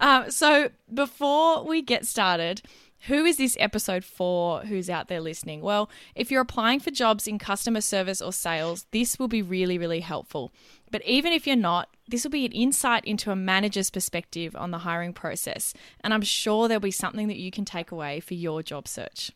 [0.00, 2.62] um, so, before we get started,
[3.06, 4.60] who is this episode for?
[4.60, 5.60] Who's out there listening?
[5.60, 9.76] Well, if you're applying for jobs in customer service or sales, this will be really,
[9.76, 10.52] really helpful.
[10.90, 14.70] But even if you're not, this will be an insight into a manager's perspective on
[14.70, 15.74] the hiring process.
[16.00, 19.32] And I'm sure there'll be something that you can take away for your job search.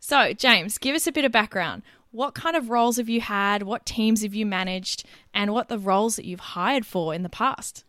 [0.00, 1.82] So, James, give us a bit of background.
[2.10, 3.62] What kind of roles have you had?
[3.62, 5.04] What teams have you managed?
[5.32, 7.84] And what the roles that you've hired for in the past?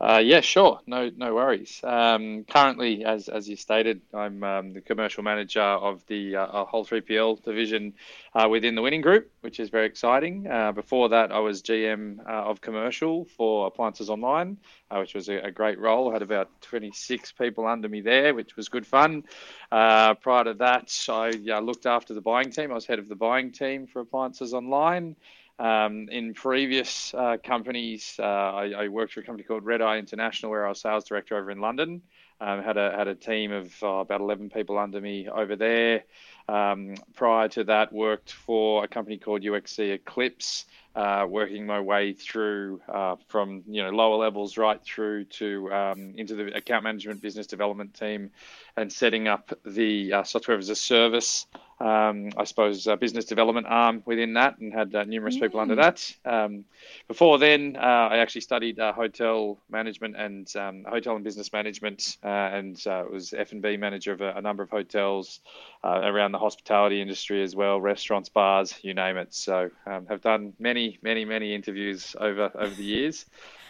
[0.00, 0.78] Uh, yeah, sure.
[0.86, 1.80] No, no worries.
[1.82, 6.84] Um, currently, as as you stated, I'm um, the commercial manager of the uh, whole
[6.84, 7.94] 3PL division
[8.32, 10.46] uh, within the Winning Group, which is very exciting.
[10.46, 14.56] Uh, before that, I was GM uh, of commercial for Appliances Online,
[14.88, 16.10] uh, which was a, a, great role.
[16.10, 19.24] I had about 26 people under me there, which was good fun.
[19.70, 22.70] prior to that, I looked after the buying team.
[22.70, 25.16] I was head of the buying team for Appliances Online.
[25.58, 29.98] Um, in previous uh, companies, uh, I, I, worked for a company called Red Eye
[29.98, 32.00] International, where I was sales director over in London.
[32.40, 36.04] Um, had a had a team of uh, about 11 people under me over there.
[36.48, 42.12] Um, prior to that, worked for a company called UXC Eclipse, uh, working my way
[42.12, 47.20] through uh, from you know lower levels right through to um, into the account management
[47.20, 48.30] business development team,
[48.76, 51.46] and setting up the uh, software as a service
[51.80, 55.42] um, I suppose, uh, business development arm within that and had uh, numerous mm.
[55.42, 56.12] people under that.
[56.24, 56.64] Um,
[57.06, 62.18] before then, uh, I actually studied uh, hotel management and um, hotel and business management
[62.24, 65.40] uh, and uh, was F&B manager of a, a number of hotels
[65.84, 69.32] around the hospitality industry as well, restaurants, bars, you name it.
[69.32, 73.24] So um, have done many, many, many interviews over, over the years.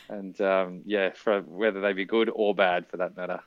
[0.08, 3.40] And um, yeah, for whether they be good or bad for that matter.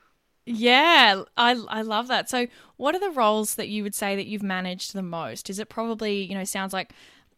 [0.44, 2.28] Yeah, I I love that.
[2.28, 5.48] So, what are the roles that you would say that you've managed the most?
[5.48, 6.92] Is it probably, you know, sounds like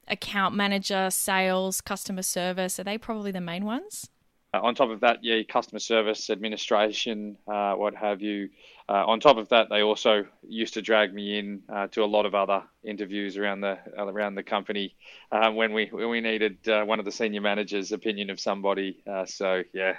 [0.08, 4.08] account manager, sales, customer service, are they probably the main ones?
[4.54, 8.48] Uh, on top of that, yeah, customer service, administration, uh, what have you.
[8.88, 12.06] Uh, on top of that, they also used to drag me in uh, to a
[12.06, 14.94] lot of other interviews around the around the company
[15.32, 19.02] uh, when we when we needed uh, one of the senior managers' opinion of somebody.
[19.26, 19.96] so yeah,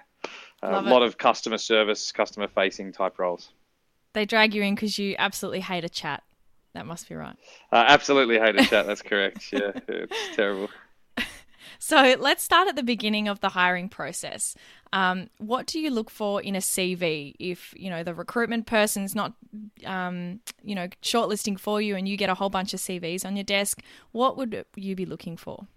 [0.70, 3.50] a lot of customer service, customer facing type roles.
[4.14, 6.24] They drag you in because you absolutely hate a chat.
[6.74, 7.36] That must be right.
[7.72, 8.86] Uh, absolutely hate a chat.
[8.86, 9.52] That's correct.
[9.52, 10.70] Yeah, it's terrible.
[11.78, 14.56] So let's start at the beginning of the hiring process.
[14.94, 19.14] Um, what do you look for in a CV if you know the recruitment person's
[19.14, 19.34] not,
[19.86, 23.36] um, you know, shortlisting for you, and you get a whole bunch of CVs on
[23.36, 23.84] your desk?
[24.14, 25.68] What would you be looking for?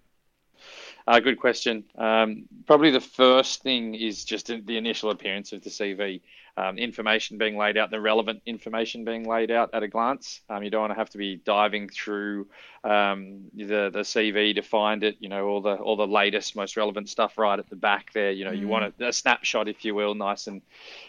[1.08, 1.84] Uh, good question.
[1.96, 6.20] Um, probably the first thing is just the initial appearance of the CV.
[6.58, 10.42] Um, information being laid out, the relevant information being laid out at a glance.
[10.50, 12.48] Um, you don't want to have to be diving through
[12.84, 15.16] um, the the CV to find it.
[15.18, 18.32] You know all the all the latest, most relevant stuff right at the back there.
[18.32, 18.58] You know mm.
[18.58, 20.60] you want a, a, snapshot, if you will, nice and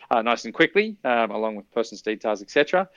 [0.10, 2.88] uh, nice and quickly, um, along with person's details, etc.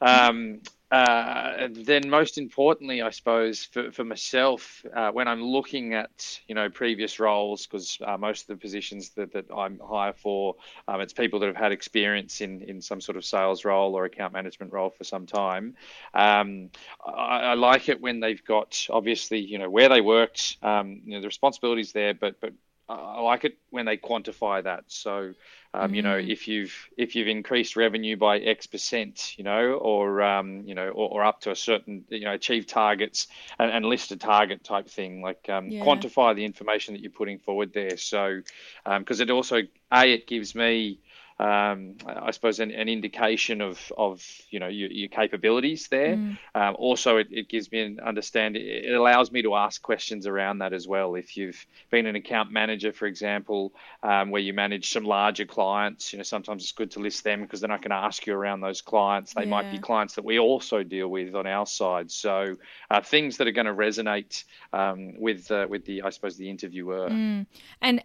[0.00, 6.40] Um, uh, then most importantly, I suppose for, for myself, uh, when I'm looking at
[6.48, 10.56] you know previous roles, because uh, most of the positions that, that I'm hire for,
[10.86, 14.06] um, it's people that have had experience in, in some sort of sales role or
[14.06, 15.74] account management role for some time.
[16.14, 16.70] Um,
[17.04, 21.12] I, I, like it when they've got obviously you know where they worked, um, you
[21.12, 22.54] know the responsibilities there, but but
[22.88, 24.84] I like it when they quantify that.
[24.86, 25.34] So,
[25.74, 25.96] um, mm.
[25.96, 26.28] you know, mm.
[26.28, 30.88] if you've if you've increased revenue by X percent, you know, or um, you know,
[30.88, 33.26] or, or, up to a certain, you know, achieve targets
[33.58, 35.84] and, and list a target type thing, like um, yeah.
[35.84, 37.98] quantify the information that you're putting forward there.
[37.98, 38.40] So,
[38.84, 39.62] because um, it also
[39.92, 40.98] a it gives me
[41.40, 46.16] um, I suppose, an, an, indication of, of you know your, your capabilities there.
[46.16, 46.38] Mm.
[46.54, 48.62] Um, also, it, it, gives me an understanding.
[48.66, 51.14] It allows me to ask questions around that as well.
[51.14, 56.12] If you've been an account manager, for example, um, where you manage some larger clients,
[56.12, 58.60] you know sometimes it's good to list them because then I can ask you around
[58.60, 59.34] those clients.
[59.34, 59.48] They yeah.
[59.48, 62.10] might be clients that we also deal with on our side.
[62.10, 62.56] So
[62.90, 64.42] uh, things that are going to resonate
[64.72, 67.08] um, with uh, with the I suppose the interviewer.
[67.08, 67.46] Mm.
[67.80, 68.02] And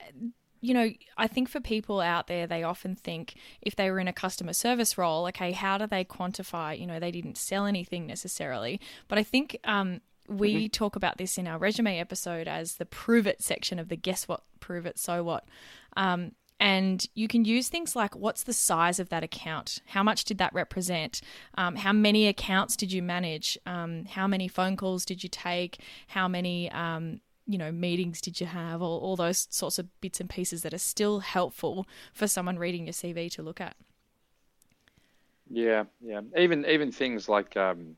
[0.64, 4.08] you know, I think for people out there, they often think if they were in
[4.08, 6.80] a customer service role, okay, how do they quantify?
[6.80, 8.80] You know, they didn't sell anything necessarily.
[9.10, 10.00] But I think um,
[10.30, 10.68] we mm-hmm.
[10.68, 14.26] talk about this in our resume episode as the prove it section of the guess
[14.26, 15.44] what, prove it, so what.
[15.98, 16.32] Um,
[16.62, 19.80] and you can use things like what's the size of that account?
[19.88, 21.20] How much did that represent?
[21.56, 23.58] Um, how many accounts did you manage?
[23.66, 25.82] Um, how many phone calls did you take?
[26.08, 30.20] How many um, you know meetings did you have all, all those sorts of bits
[30.20, 33.76] and pieces that are still helpful for someone reading your cv to look at.
[35.50, 36.22] Yeah yeah.
[36.38, 37.96] Even even things like um,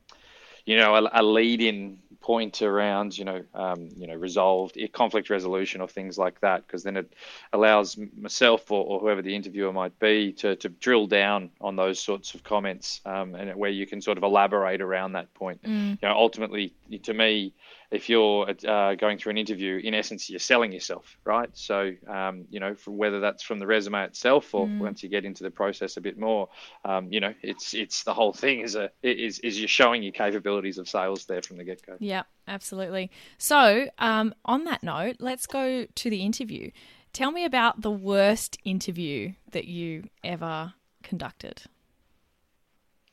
[0.64, 5.30] you know a, a lead in point around you know um, you know resolved conflict
[5.30, 7.12] resolution or things like that because then it
[7.52, 12.00] allows myself or, or, whoever the interviewer might be to, to drill down on those
[12.00, 15.62] sorts of comments um, and where you can sort of elaborate around that point.
[15.62, 15.90] Mm.
[16.02, 17.54] you know ultimately to me
[17.90, 21.50] if you're uh, going through an interview, in essence, you're selling yourself, right?
[21.54, 24.78] So, um, you know, whether that's from the resume itself or mm.
[24.78, 26.48] once you get into the process a bit more,
[26.84, 30.12] um, you know, it's it's the whole thing is a is is you're showing your
[30.12, 31.96] capabilities of sales there from the get go.
[32.00, 33.10] Yeah, absolutely.
[33.38, 36.70] So, um, on that note, let's go to the interview.
[37.12, 41.62] Tell me about the worst interview that you ever conducted.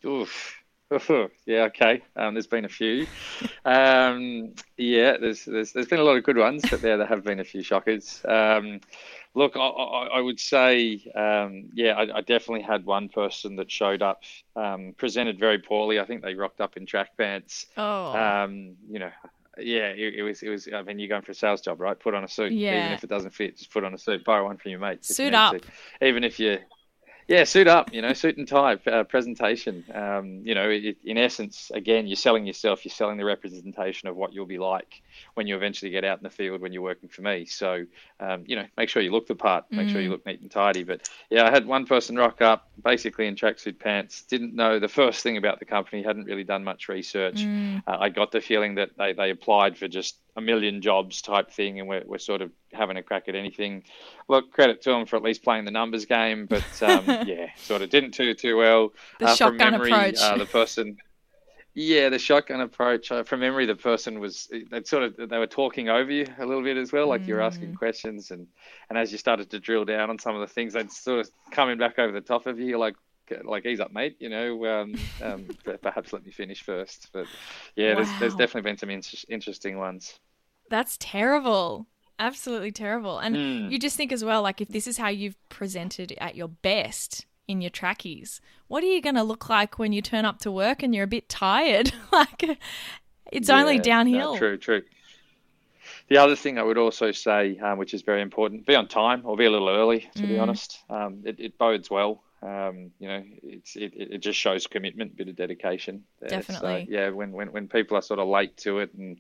[0.06, 0.63] Oof.
[1.46, 2.02] yeah, okay.
[2.16, 3.08] Um, there's been a few.
[3.66, 7.24] Um, yeah, there's, there's there's been a lot of good ones, but there there have
[7.24, 8.22] been a few shockers.
[8.28, 8.80] Um,
[9.34, 13.72] look, I, I, I, would say, um, yeah, I, I, definitely had one person that
[13.72, 14.24] showed up,
[14.56, 16.00] um, presented very poorly.
[16.00, 17.66] I think they rocked up in track pants.
[17.78, 18.16] Oh.
[18.16, 19.12] Um, you know,
[19.58, 20.42] yeah, it, it, was.
[20.42, 20.68] It was.
[20.74, 22.00] I mean, you're going for a sales job, right?
[22.00, 22.52] Put on a suit.
[22.52, 22.86] Yeah.
[22.86, 24.24] Even if it doesn't fit, just put on a suit.
[24.26, 25.16] Borrow one from your mates.
[25.16, 25.62] Suit up.
[25.62, 26.08] To.
[26.08, 26.58] Even if you,
[27.28, 29.84] yeah, suit up, you know, suit and tie uh, presentation.
[29.94, 32.84] Um, you know, it, in essence, again, you're selling yourself.
[32.86, 35.02] You're selling the representation of what you'll be like
[35.36, 37.46] when you eventually get out in the field when you're working for me.
[37.46, 37.86] So,
[38.20, 39.92] um, you know, make sure you look the part, make mm.
[39.92, 40.12] sure you mm.
[40.12, 40.84] look neat and tidy.
[40.84, 44.90] But yeah, I had one person rock up basically in tracksuit pants, didn't know the
[44.90, 47.36] first thing about the company, hadn't really done much research.
[47.36, 47.84] Mm.
[47.88, 51.52] Uh, I got the feeling that they, they applied for just a million jobs type
[51.52, 53.84] thing, and we're, we're sort of having a crack at anything.
[54.28, 57.82] Look, credit to them for at least playing the numbers game, but um, yeah, sort
[57.82, 58.94] of didn't do too well.
[59.20, 60.20] The uh, shotgun memory, approach.
[60.20, 60.98] Uh, the person.
[61.76, 63.12] Yeah, the shotgun approach.
[63.12, 66.46] Uh, from memory, the person was they sort of they were talking over you a
[66.46, 67.28] little bit as well, like mm.
[67.28, 68.48] you were asking questions, and
[68.90, 71.30] and as you started to drill down on some of the things, they'd sort of
[71.52, 72.66] coming back over the top of you.
[72.66, 72.96] You're like,
[73.44, 74.18] like ease up, mate.
[74.20, 75.48] You know, um, um,
[75.82, 77.10] perhaps let me finish first.
[77.14, 77.28] But
[77.76, 77.96] yeah, wow.
[77.96, 80.20] there's there's definitely been some in- interesting ones.
[80.70, 81.88] That's terrible.
[82.20, 83.20] Absolutely terrible.
[83.20, 83.72] And mm.
[83.72, 87.26] you just think as well, like if this is how you've presented at your best
[87.48, 90.52] in your trackies, what are you going to look like when you turn up to
[90.52, 91.92] work and you're a bit tired?
[92.12, 92.58] like
[93.32, 94.34] it's yeah, only downhill.
[94.34, 94.84] No, true, true.
[96.10, 99.22] The other thing I would also say, um, which is very important, be on time
[99.26, 100.10] or be a little early.
[100.16, 100.28] To mm.
[100.28, 102.23] be honest, um, it, it, bodes well.
[102.44, 106.04] Um, you know, it's it, it just shows commitment, bit of dedication.
[106.20, 106.30] There.
[106.30, 106.86] Definitely.
[106.86, 109.18] So, yeah, when, when when people are sort of late to it, and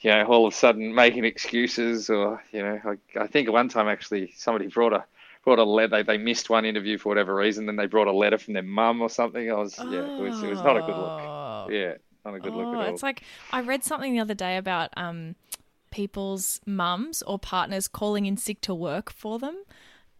[0.00, 3.68] you know, all of a sudden making excuses, or you know, I, I think one
[3.68, 5.04] time actually somebody brought a
[5.44, 5.88] brought a letter.
[5.88, 7.66] They, they missed one interview for whatever reason.
[7.66, 9.50] Then they brought a letter from their mum or something.
[9.50, 9.90] I was, oh.
[9.90, 11.70] yeah, it was, it was not a good look.
[11.70, 11.94] Yeah,
[12.24, 12.94] not a good oh, look at all.
[12.94, 15.34] It's like I read something the other day about um,
[15.90, 19.64] people's mums or partners calling in sick to work for them.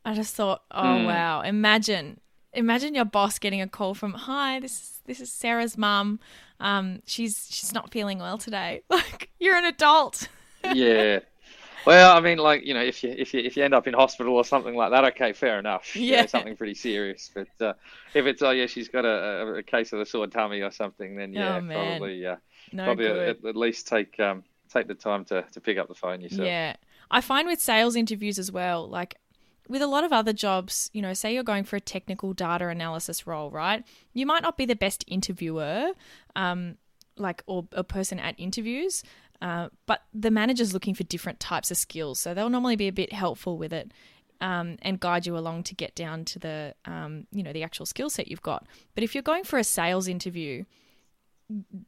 [0.05, 1.07] I just thought, oh Mm.
[1.07, 2.21] wow, imagine
[2.55, 6.21] imagine your boss getting a call from, "Hi, this is this is Sarah's mum.
[6.61, 10.29] Um, she's she's not feeling well today." Like you're an adult.
[10.73, 11.21] yeah.
[11.87, 13.93] Well, I mean, like you know, if you if you if you end up in
[13.93, 15.95] hospital or something like that, okay, fair enough.
[15.95, 16.27] Know, Yeah.
[16.27, 17.31] something pretty serious.
[17.35, 17.75] But uh,
[18.15, 20.71] if it's oh yeah, she's got a, a, a case of the sore tummy or
[20.71, 22.37] something, then yeah, Oh, probably uh,
[22.73, 25.95] No probably at, at least take um take the time to, to pick up the
[25.95, 26.47] phone yourself.
[26.49, 26.75] Yeah.
[27.11, 29.17] I find with sales interviews as well, like
[29.69, 32.69] with a lot of other jobs, you know, say you're going for a technical data
[32.69, 33.85] analysis role, right?
[34.13, 35.93] You might not be the best interviewer,
[36.37, 36.77] um,
[37.17, 39.03] like, or a person at interviews,
[39.41, 42.21] uh, but the manager's looking for different types of skills.
[42.21, 43.93] So they'll normally be a bit helpful with it.
[44.41, 47.87] Um, and guide you along to get down to the, um, you know, the actual
[47.87, 48.67] skill set you've got.
[48.95, 50.65] But if you're going for a sales interview,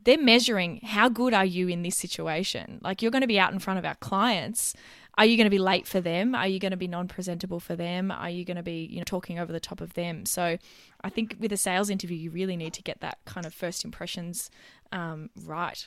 [0.04, 2.78] they're measuring how good are you in this situation.
[2.82, 4.74] Like you're going to be out in front of our clients.
[5.18, 6.34] Are you going to be late for them?
[6.34, 8.10] Are you going to be non-presentable for them?
[8.10, 10.26] Are you going to be, you know, talking over the top of them?
[10.26, 10.58] So,
[11.02, 13.84] I think with a sales interview, you really need to get that kind of first
[13.84, 14.50] impressions
[14.92, 15.86] um, right.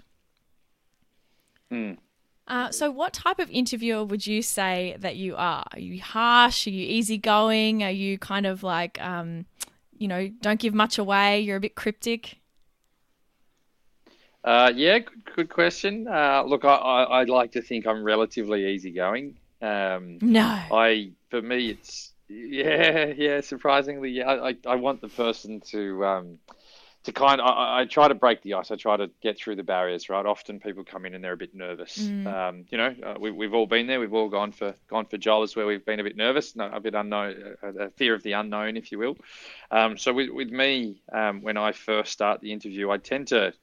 [1.71, 1.97] Mm.
[2.47, 5.63] Uh, so, what type of interviewer would you say that you are?
[5.71, 6.65] Are you harsh?
[6.65, 7.83] Are you easygoing?
[7.83, 9.45] Are you kind of like, um,
[9.95, 11.41] you know, don't give much away?
[11.41, 12.39] You're a bit cryptic.
[14.43, 16.07] Uh, yeah, good, good question.
[16.07, 19.35] Uh, look, I, I I'd like to think I'm relatively easygoing.
[19.61, 20.59] Um, No.
[20.71, 26.05] I for me it's yeah yeah surprisingly yeah I, I, I want the person to
[26.05, 26.39] um
[27.05, 29.55] to kind of, I, I try to break the ice I try to get through
[29.55, 32.95] the barriers right often people come in and they're a bit nervous um you know
[33.03, 35.85] uh, we, we've all been there we've all gone for gone for jobs where we've
[35.85, 38.91] been a bit nervous no, a bit unknown a, a fear of the unknown if
[38.91, 39.17] you will
[39.71, 43.53] um so with, with me um when I first start the interview I tend to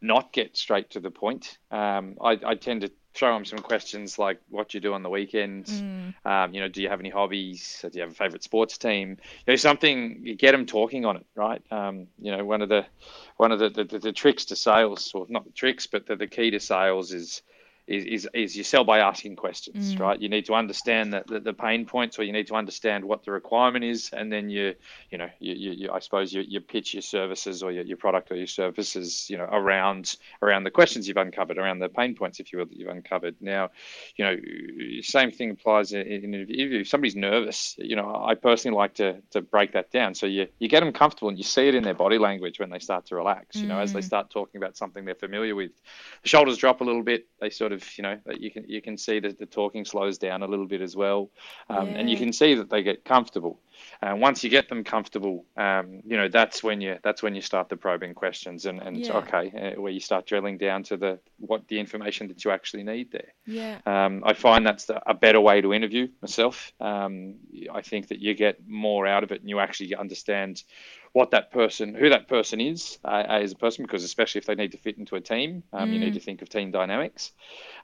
[0.00, 1.58] not get straight to the point.
[1.70, 5.02] Um, I, I tend to throw them some questions like, "What do you do on
[5.02, 5.80] the weekends?
[6.24, 7.80] Um, you know, do you have any hobbies?
[7.82, 9.18] Do you have a favorite sports team?
[9.46, 11.62] You know, something you get them talking on it, right?
[11.70, 12.86] Um, you know, one of the
[13.36, 16.26] one of the, the, the tricks to sales, or not the tricks, but the, the
[16.26, 17.42] key to sales is.
[17.90, 19.98] Is, is, is you sell by asking questions, mm.
[19.98, 20.20] right?
[20.20, 23.24] You need to understand the, the, the pain points, or you need to understand what
[23.24, 24.74] the requirement is, and then you,
[25.10, 27.96] you know, you, you, you I suppose you, you pitch your services or your, your
[27.96, 32.14] product or your services, you know, around around the questions you've uncovered, around the pain
[32.14, 33.34] points, if you will, that you've uncovered.
[33.40, 33.70] Now,
[34.16, 34.36] you know,
[35.02, 36.80] same thing applies in, in an interview.
[36.80, 40.14] If somebody's nervous, you know, I personally like to to break that down.
[40.14, 42.70] So you you get them comfortable, and you see it in their body language when
[42.70, 43.56] they start to relax.
[43.56, 44.04] You know, as they mm.
[44.04, 45.72] start talking about something they're familiar with,
[46.22, 47.26] the shoulders drop a little bit.
[47.40, 50.18] They sort of, you know, that you can you can see that the talking slows
[50.18, 51.30] down a little bit as well,
[51.68, 53.60] um, and you can see that they get comfortable.
[54.02, 57.42] And once you get them comfortable, um, you know that's when you that's when you
[57.42, 59.18] start the probing questions and, and Yeah.
[59.18, 62.84] okay, uh, where you start drilling down to the what the information that you actually
[62.84, 63.34] need there.
[63.46, 63.78] Yeah.
[63.86, 66.72] Um, I find that's the, a better way to interview myself.
[66.80, 67.36] Um,
[67.72, 70.62] I think that you get more out of it and you actually understand
[71.12, 74.54] what that person, who that person is uh, as a person, because especially if they
[74.54, 77.32] need to fit into a team, um, you need to think of team dynamics.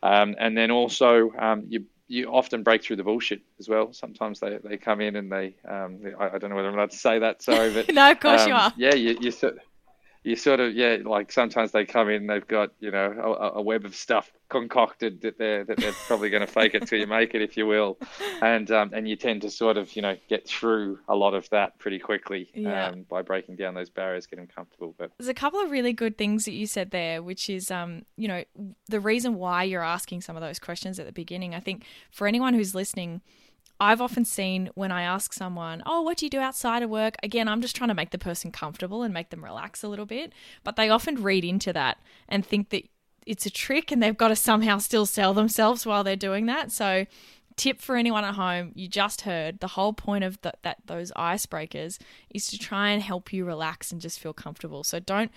[0.03, 3.93] Um, and then also, um, you you often break through the bullshit as well.
[3.93, 6.93] Sometimes they, they come in and they, um, I, I don't know whether I'm allowed
[6.93, 8.73] to say that, sorry, but No, of course you um, are.
[8.77, 9.31] Yeah, you, you
[10.27, 13.63] you sort of yeah, like sometimes they come in, they've got you know a, a
[13.63, 17.07] web of stuff concocted that they're that they're probably going to fake it till you
[17.07, 17.97] make it, if you will,
[18.43, 21.49] and um, and you tend to sort of you know get through a lot of
[21.51, 22.89] that pretty quickly Yeah.
[22.89, 24.95] um, by breaking down those barriers, getting comfortable.
[24.99, 28.05] But There's a couple of really good things that you said there, which is, um,
[28.17, 28.43] you know,
[28.89, 31.55] the reason why you're asking some of those questions at the beginning.
[31.55, 33.21] I think for anyone who's listening,
[33.79, 37.17] I've often seen when I ask someone, Oh, what do you do outside of work?
[37.23, 40.07] Again, I'm just trying to make the person comfortable and make them relax a little
[40.07, 40.33] bit.
[40.65, 42.89] But they often read into that and think that
[43.27, 46.71] it's a trick and they've got to somehow still sell themselves while they're doing that.
[46.71, 47.07] So,
[47.57, 51.11] tip for anyone at home you just heard the whole point of the, that those
[51.13, 51.99] icebreakers
[52.31, 55.31] is to try and help you relax and just feel comfortable so don't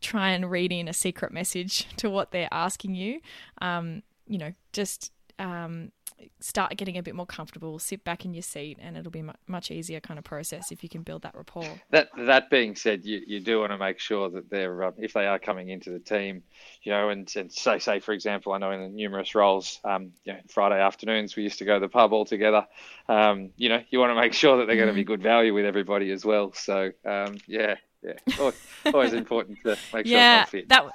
[0.00, 3.20] try and read in a secret message to what they're asking you
[3.60, 5.90] um, you know just um,
[6.40, 9.32] start getting a bit more comfortable sit back in your seat and it'll be mu-
[9.46, 13.04] much easier kind of process if you can build that rapport that that being said,
[13.04, 15.90] you, you do want to make sure that they're um, if they are coming into
[15.90, 16.42] the team,
[16.82, 20.12] you know, and, and say say for example, I know in the numerous roles, um,
[20.24, 22.66] you know, Friday afternoons we used to go to the pub all together.
[23.08, 25.54] Um, you know, you want to make sure that they're going to be good value
[25.54, 26.52] with everybody as well.
[26.52, 28.54] So um, yeah, yeah, always,
[28.86, 30.86] always important to make sure yeah that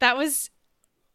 [0.00, 0.50] that was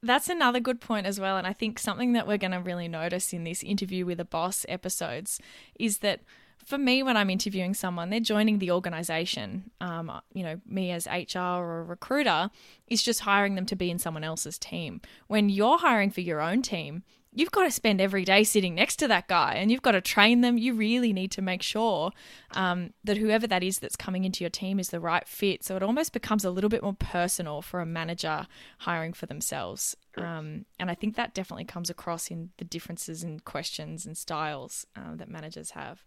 [0.03, 2.88] that's another good point as well and i think something that we're going to really
[2.88, 5.39] notice in this interview with a boss episodes
[5.79, 6.22] is that
[6.65, 9.72] for me, when I'm interviewing someone, they're joining the organization.
[9.81, 12.50] Um, you know, me as HR or a recruiter
[12.88, 15.01] is just hiring them to be in someone else's team.
[15.27, 17.03] When you're hiring for your own team,
[17.35, 20.01] you've got to spend every day sitting next to that guy and you've got to
[20.01, 20.57] train them.
[20.57, 22.11] You really need to make sure
[22.51, 25.63] um, that whoever that is that's coming into your team is the right fit.
[25.63, 28.47] So it almost becomes a little bit more personal for a manager
[28.79, 29.95] hiring for themselves.
[30.17, 34.85] Um, and I think that definitely comes across in the differences in questions and styles
[34.95, 36.03] uh, that managers have.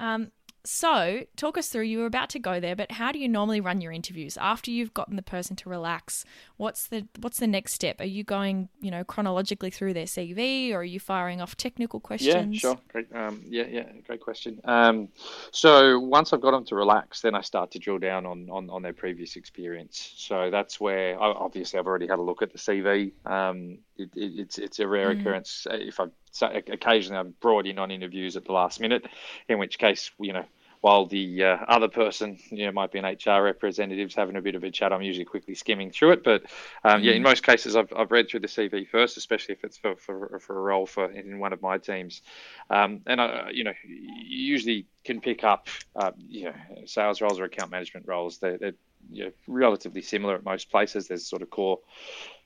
[0.00, 0.32] Um,
[0.64, 1.84] so, talk us through.
[1.84, 4.70] You were about to go there, but how do you normally run your interviews after
[4.70, 6.24] you've gotten the person to relax?
[6.58, 8.00] What's the what's the next step?
[8.00, 11.98] Are you going, you know, chronologically through their CV, or are you firing off technical
[11.98, 12.54] questions?
[12.54, 12.78] Yeah, sure.
[12.88, 13.14] Great.
[13.14, 14.60] Um, yeah, yeah, great question.
[14.64, 15.08] Um,
[15.50, 18.68] so once I've got them to relax, then I start to drill down on on,
[18.68, 20.12] on their previous experience.
[20.16, 23.12] So that's where obviously I've already had a look at the CV.
[23.24, 25.20] Um, it, it, it's it's a rare mm.
[25.20, 29.06] occurrence if I so occasionally I'm brought in on interviews at the last minute,
[29.48, 30.44] in which case, you know,
[30.80, 34.54] while the uh, other person, you know, might be an HR representative having a bit
[34.54, 36.24] of a chat, I'm usually quickly skimming through it.
[36.24, 36.44] But
[36.84, 37.26] um, yeah, in mm.
[37.26, 40.58] most cases, I've, I've read through the CV first, especially if it's for, for, for
[40.58, 42.22] a role for in one of my teams.
[42.70, 46.54] Um, and I, you know, you usually can pick up, uh, you know,
[46.86, 48.38] sales roles or account management roles.
[48.38, 48.74] They're, they're
[49.10, 51.08] you know, relatively similar at most places.
[51.08, 51.80] There's sort of core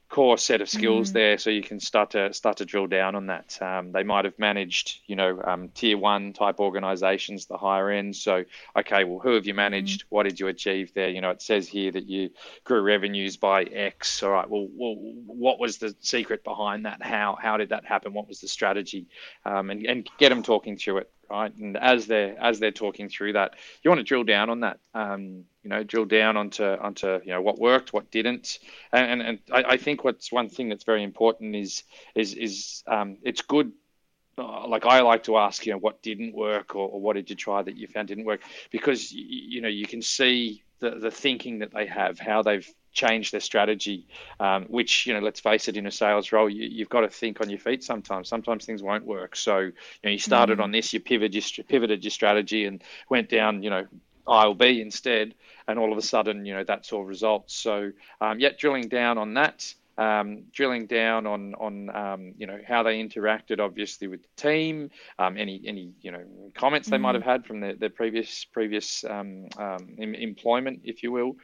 [0.08, 1.14] core set of skills mm.
[1.14, 3.60] there, so you can start to start to drill down on that.
[3.60, 8.14] Um, they might have managed, you know, um, tier one type organisations, the higher end.
[8.16, 8.44] So,
[8.76, 10.02] okay, well, who have you managed?
[10.02, 10.06] Mm.
[10.10, 11.08] What did you achieve there?
[11.08, 12.30] You know, it says here that you
[12.64, 14.22] grew revenues by X.
[14.22, 14.96] All right, well, well
[15.26, 17.02] what was the secret behind that?
[17.02, 18.12] How how did that happen?
[18.12, 19.06] What was the strategy?
[19.44, 21.54] Um, and and get them talking through it right?
[21.56, 24.78] And as they're as they're talking through that, you want to drill down on that.
[24.94, 28.58] Um, you know, drill down onto onto you know what worked, what didn't,
[28.92, 32.82] and and, and I, I, think what's one thing that's very important is is is
[32.86, 33.72] um, it's good.
[34.36, 37.30] Uh, like I like to ask, you know, what didn't work, or, or, what did
[37.30, 40.90] you try that you found didn't work, because you, you know you can see the
[40.90, 44.06] the thinking that they have, how they've change their strategy,
[44.40, 47.08] um, which, you know, let's face it, in a sales role, you, have got to
[47.08, 48.28] think on your feet sometimes.
[48.28, 49.36] Sometimes things won't work.
[49.36, 49.72] So, you
[50.04, 50.62] know, you started mm.
[50.62, 53.86] on this, you pivoted your, pivoted your strategy and went down, you know,
[54.26, 55.34] aisle B instead,
[55.68, 57.54] and all of a sudden, you know, that's all results.
[57.54, 62.58] So, um, yet drilling down on that, um, drilling down on on um, you know
[62.66, 66.94] how they interacted, obviously with the team, um, any any you know comments mm-hmm.
[66.94, 67.22] they might mm.
[67.22, 71.36] have had from their, their previous previous um, um, employment, if you will.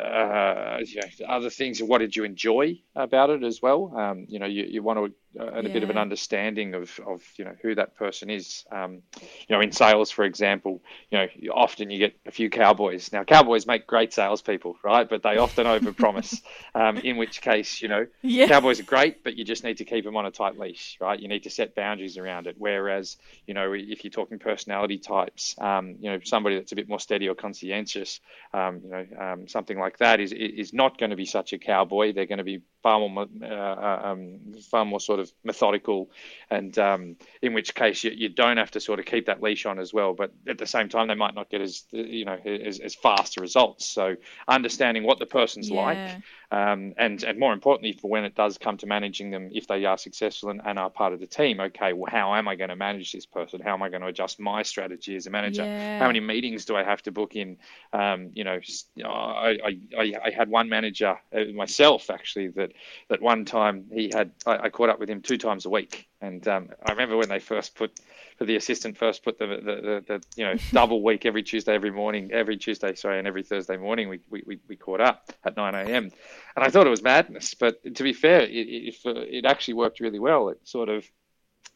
[0.00, 1.82] Uh, you know, other things.
[1.82, 3.96] What did you enjoy about it as well?
[3.96, 5.70] Um, you know, you, you want to and yeah.
[5.70, 8.64] a bit of an understanding of, of you know who that person is.
[8.70, 13.12] Um, you know, in sales, for example, you know, often you get a few cowboys.
[13.12, 15.08] Now, cowboys make great salespeople, right?
[15.08, 16.40] But they often overpromise.
[16.74, 18.46] um, in which case, you know, yeah.
[18.46, 21.18] cowboys are great, but you just need to keep them on a tight leash, right?
[21.18, 22.56] You need to set boundaries around it.
[22.58, 23.16] Whereas,
[23.46, 27.00] you know, if you're talking personality types, um, you know, somebody that's a bit more
[27.00, 28.20] steady or conscientious,
[28.52, 31.58] um, you know, um, something like that is is not going to be such a
[31.58, 32.12] cowboy.
[32.12, 34.38] They're going to be far more uh, uh, um,
[34.70, 36.10] far more sort of methodical,
[36.50, 39.64] and um, in which case you, you don't have to sort of keep that leash
[39.64, 40.12] on as well.
[40.12, 43.40] But at the same time, they might not get as you know as, as fast
[43.40, 43.86] results.
[43.86, 44.16] So
[44.46, 45.80] understanding what the person's yeah.
[45.80, 46.22] like
[46.54, 49.84] um, and, and more importantly, for when it does come to managing them, if they
[49.86, 52.70] are successful and, and are part of the team, okay, well, how am I going
[52.70, 53.60] to manage this person?
[53.60, 55.64] How am I going to adjust my strategy as a manager?
[55.64, 55.98] Yeah.
[55.98, 57.56] How many meetings do I have to book in?
[57.92, 58.60] Um, you know,
[59.04, 59.58] I,
[59.98, 62.70] I, I had one manager uh, myself actually that
[63.08, 66.08] that one time he had I, I caught up with him two times a week,
[66.20, 67.98] and um, I remember when they first put
[68.36, 71.74] for the assistant first put the, the, the, the, you know double week every Tuesday,
[71.74, 75.56] every morning, every Tuesday, sorry, and every Thursday morning we, we, we caught up at
[75.56, 76.10] 9 a.m.
[76.56, 80.00] And I thought it was madness, but to be fair, it, it, it actually worked
[80.00, 80.48] really well.
[80.48, 81.04] It sort of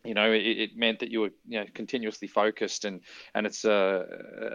[0.05, 3.01] you know, it, it, meant that you were you know continuously focused, and
[3.35, 4.07] and it's a,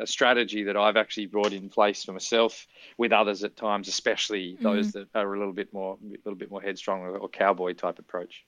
[0.02, 2.66] a, strategy that I've actually brought in place for myself
[2.98, 4.64] with others at times, especially mm-hmm.
[4.64, 7.74] those that are a little bit more a little bit more headstrong or, or cowboy
[7.74, 8.46] type approach.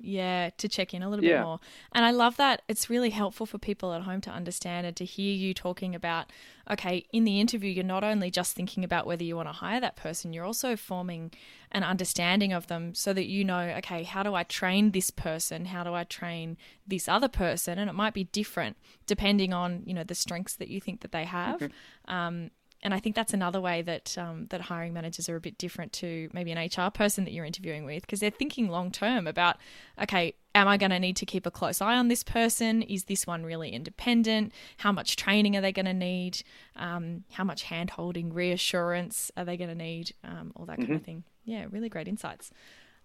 [0.00, 1.38] Yeah, to check in a little yeah.
[1.38, 1.60] bit more.
[1.92, 5.04] And I love that it's really helpful for people at home to understand and to
[5.04, 6.30] hear you talking about
[6.70, 9.80] okay, in the interview, you're not only just thinking about whether you want to hire
[9.80, 11.32] that person, you're also forming
[11.72, 15.66] an understanding of them so that you know, okay, how do I train this person?
[15.66, 16.56] How do I train
[16.86, 17.78] this other person?
[17.78, 21.12] And it might be different depending on, you know, the strengths that you think that
[21.12, 21.60] they have.
[21.60, 22.14] Mm-hmm.
[22.14, 22.50] Um,
[22.82, 25.92] and I think that's another way that um, that hiring managers are a bit different
[25.94, 29.56] to maybe an HR person that you're interviewing with because they're thinking long term about
[30.00, 32.82] okay, am I going to need to keep a close eye on this person?
[32.82, 34.52] Is this one really independent?
[34.78, 36.42] How much training are they going to need?
[36.76, 40.12] Um, how much hand holding, reassurance are they going to need?
[40.22, 40.82] Um, all that mm-hmm.
[40.82, 41.04] kind of mm-hmm.
[41.04, 41.24] thing.
[41.44, 42.50] Yeah, really great insights.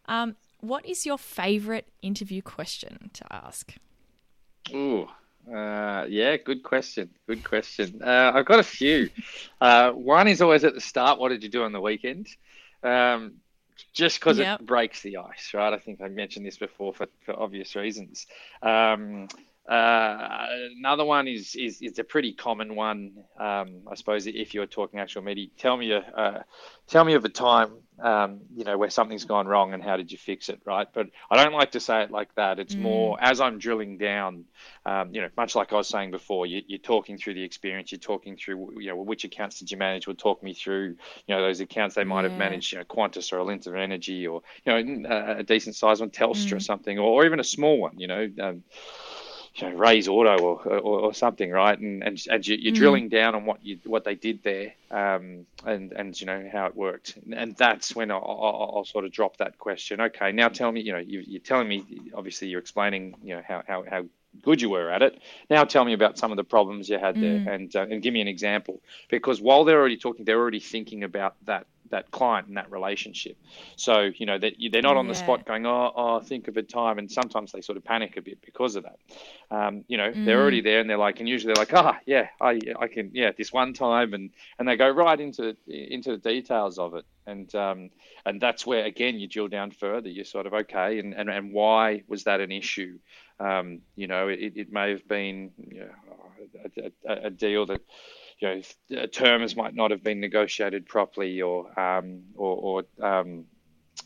[0.06, 3.74] Um, what is your favorite interview question to ask?
[4.74, 5.08] Ooh,
[5.52, 7.10] uh, yeah, good question.
[7.28, 8.02] Good question.
[8.04, 9.10] Uh, I've got a few.
[9.60, 11.20] Uh, one is always at the start.
[11.20, 12.28] What did you do on the weekend?
[12.84, 13.36] Um,
[13.94, 14.62] just because Yep.
[14.62, 15.74] it breaks the ice, right?
[15.74, 18.28] I think I mentioned this before for, for obvious reasons.
[18.62, 19.28] Um,
[19.68, 20.48] uh,
[20.78, 24.28] another one is, is is a pretty common one, um, I suppose.
[24.28, 26.44] If you're talking actual media, tell me a uh,
[26.88, 27.72] tell me of a time,
[28.02, 30.88] um, you know, where something's gone wrong and how did you fix it, right?
[30.94, 32.60] But I don't like to say it like that.
[32.60, 34.44] It's more as I'm drilling down,
[34.86, 36.46] um, you know, much like I was saying before.
[36.46, 37.90] You, you're talking through the experience.
[37.92, 40.08] You're talking through, you know, which accounts did you manage?
[40.08, 43.32] Would talk me through, you know, those accounts they might have managed, you know, Qantas
[43.32, 47.24] or Alinta Energy or you know a a decent size one, Telstra or something, or,
[47.24, 48.30] or even a small one, you know.
[49.56, 51.78] You know, Ray's Auto or, or, or something, right?
[51.78, 55.46] And and, and you, you're drilling down on what you what they did there, um,
[55.64, 59.12] and and you know how it worked, and that's when I'll, I'll, I'll sort of
[59.12, 60.02] drop that question.
[60.02, 61.84] Okay, now tell me, you know, you, you're telling me,
[62.16, 64.06] obviously, you're explaining, you know, how how how
[64.42, 65.22] good you were at it.
[65.50, 68.14] Now tell me about some of the problems you had there, and uh, and give
[68.14, 68.82] me an example.
[69.10, 73.38] Because while they're already talking, they're already thinking about that that client and that relationship.
[73.76, 76.64] So you know that they're not on the spot going, oh, oh, think of a
[76.64, 78.98] time, and sometimes they sort of panic a bit because of that.
[79.52, 82.30] Um, you know, they're already there, and they're like, and usually they're like, ah, yeah,
[82.42, 86.18] I, I can, yeah, this one time, and and they go right into into the
[86.18, 87.90] details of it, and um,
[88.26, 90.10] and that's where again you drill down further.
[90.10, 93.00] You're sort of okay, and and, and why was that an issue?
[93.40, 97.82] Um, you know, it, it may have been you know, a, a, a deal that
[98.40, 103.46] you know terms might not have been negotiated properly, or um, or, or um,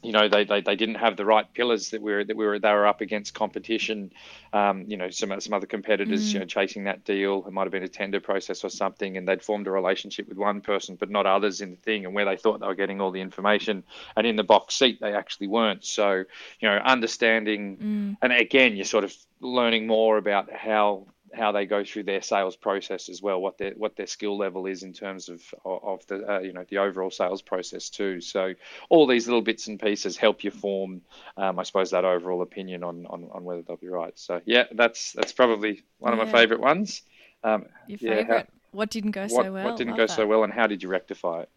[0.03, 2.45] you know they, they, they didn't have the right pillars that we were that we
[2.45, 4.11] were they were up against competition.
[4.53, 7.43] Um, you know some some other competitors you know chasing that deal.
[7.47, 10.37] It might have been a tender process or something, and they'd formed a relationship with
[10.37, 13.01] one person but not others in the thing, and where they thought they were getting
[13.01, 13.83] all the information,
[14.15, 15.83] and in the box seat they actually weren't.
[15.83, 16.23] So
[16.59, 21.83] you know understanding, and again you're sort of learning more about how how they go
[21.83, 25.29] through their sales process as well, what their what their skill level is in terms
[25.29, 28.21] of of the uh, you know the overall sales process too.
[28.21, 28.53] So
[28.89, 31.01] all these little bits and pieces help you form,
[31.35, 34.17] um, I suppose, that overall opinion on, on on whether they'll be right.
[34.17, 37.01] So yeah, that's that's probably one of my favourite ones.
[37.43, 38.49] Um, Your yeah, how- favorite?
[38.71, 39.65] what didn't go what, so well?
[39.65, 40.15] what didn't Love go that.
[40.15, 41.49] so well, and how did you rectify it?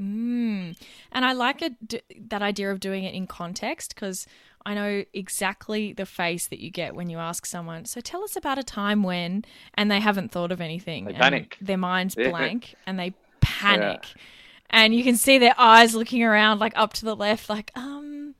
[0.00, 0.76] Mm.
[1.12, 4.26] And I like it, that idea of doing it in context because
[4.68, 8.36] I know exactly the face that you get when you ask someone, so tell us
[8.36, 11.06] about a time when, and they haven't thought of anything.
[11.06, 11.56] They panic.
[11.58, 12.28] Their mind's Yeah.
[12.28, 14.04] blank and they panic.
[14.68, 18.34] And you can see their eyes looking around, like up to the left, like, um,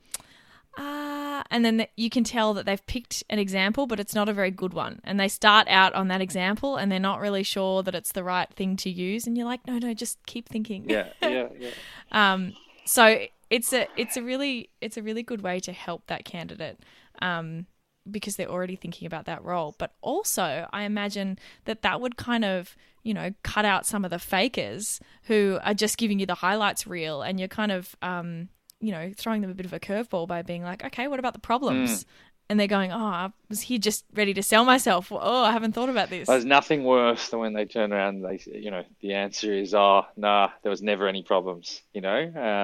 [0.77, 4.29] uh, and then th- you can tell that they've picked an example, but it's not
[4.29, 5.01] a very good one.
[5.03, 8.23] And they start out on that example and they're not really sure that it's the
[8.23, 9.25] right thing to use.
[9.25, 10.87] And you're like, no, no, just keep thinking.
[10.87, 11.69] Yeah, yeah, yeah.
[12.11, 12.53] Um,
[12.85, 16.79] so it's a it's a really it's a really good way to help that candidate
[17.21, 17.65] um,
[18.09, 19.75] because they're already thinking about that role.
[19.77, 24.11] But also, I imagine that that would kind of you know cut out some of
[24.11, 28.49] the fakers who are just giving you the highlights reel, and you're kind of um,
[28.79, 31.33] you know throwing them a bit of a curveball by being like, okay, what about
[31.33, 32.05] the problems?
[32.51, 35.11] And they're going, oh, I was here just ready to sell myself.
[35.11, 36.27] Oh, I haven't thought about this.
[36.27, 39.75] There's nothing worse than when they turn around and they, you know, the answer is,
[39.75, 42.17] oh, nah, there was never any problems, you know,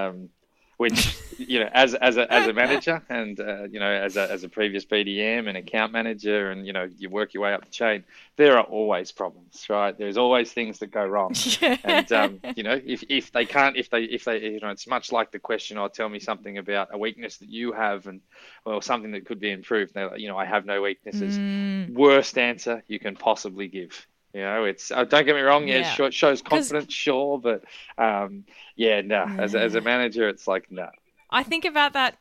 [0.10, 0.30] um,
[0.78, 4.30] which, you know, as, as a, as a manager and, uh, you know, as a,
[4.32, 7.64] as a previous BDM and account manager and, you know, you work your way up
[7.64, 8.04] the chain,
[8.36, 9.98] there are always problems, right?
[9.98, 11.34] There's always things that go wrong.
[11.62, 14.88] and, um, you know, if, if they can't, if they, if they, you know, it's
[14.88, 18.22] much like the question, oh, tell me something about a weakness that you have and,
[18.66, 19.94] or something that could be improved.
[19.94, 21.38] They're like, you know, I have no weaknesses.
[21.38, 21.94] Mm.
[21.94, 24.06] Worst answer you can possibly give.
[24.36, 25.66] You know, it's uh, don't get me wrong.
[25.66, 26.08] Yeah, Yeah.
[26.08, 27.64] it shows confidence, sure, but
[27.98, 28.44] um,
[28.76, 29.24] yeah, no.
[29.24, 30.90] As a, as a manager, it's like no.
[31.30, 32.18] I think about that.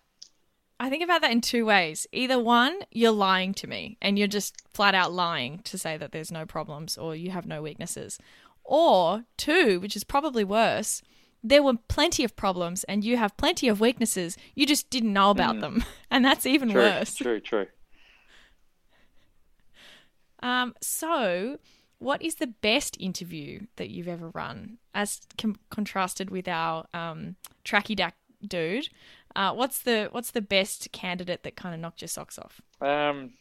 [0.78, 2.06] I think about that in two ways.
[2.12, 6.12] Either one, you're lying to me and you're just flat out lying to say that
[6.12, 8.20] there's no problems or you have no weaknesses.
[8.62, 11.02] Or two, which is probably worse,
[11.42, 14.36] there were plenty of problems and you have plenty of weaknesses.
[14.54, 15.84] You just didn't know about them.
[16.12, 17.16] And that's even True, worse.
[17.16, 17.66] true, true.
[20.40, 21.58] Um, so,
[21.98, 27.36] what is the best interview that you've ever run, as com- contrasted with our um,
[27.64, 28.88] tracky dack dude?
[29.36, 32.60] Uh, what's the what's the best candidate that kind of knocked your socks off?
[32.80, 33.32] Um,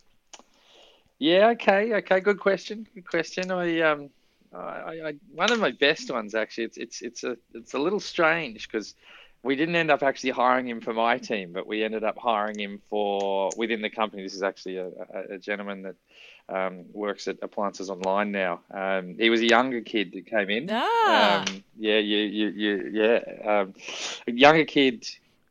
[1.20, 2.20] yeah, okay, okay.
[2.20, 2.88] Good question.
[2.96, 3.52] Good question.
[3.52, 4.10] I um,
[4.54, 6.66] I, I, I one of my best ones actually.
[6.66, 8.96] It's it's it's a it's a little strange because
[9.43, 12.58] we didn't end up actually hiring him for my team, but we ended up hiring
[12.58, 14.23] him for within the company.
[14.23, 15.95] This is actually a, a, a gentleman that
[16.49, 18.62] um, works at Appliances Online now.
[18.71, 20.69] Um, he was a younger kid that came in.
[20.71, 21.45] Ah.
[21.47, 23.60] Um, yeah, you, you, you, yeah.
[23.62, 23.73] Um,
[24.25, 25.06] younger kid